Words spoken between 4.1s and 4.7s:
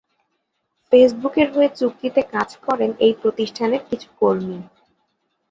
কর্মী।